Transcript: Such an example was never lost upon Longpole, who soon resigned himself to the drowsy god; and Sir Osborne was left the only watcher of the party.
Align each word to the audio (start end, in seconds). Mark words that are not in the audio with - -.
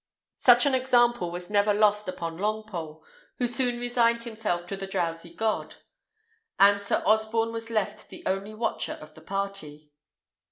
Such 0.39 0.65
an 0.65 0.73
example 0.73 1.29
was 1.29 1.51
never 1.51 1.75
lost 1.75 2.07
upon 2.07 2.39
Longpole, 2.39 3.03
who 3.37 3.47
soon 3.47 3.79
resigned 3.79 4.23
himself 4.23 4.65
to 4.65 4.75
the 4.75 4.87
drowsy 4.87 5.31
god; 5.31 5.75
and 6.57 6.81
Sir 6.81 7.03
Osborne 7.05 7.51
was 7.51 7.69
left 7.69 8.09
the 8.09 8.23
only 8.25 8.55
watcher 8.55 8.93
of 8.93 9.13
the 9.13 9.21
party. 9.21 9.91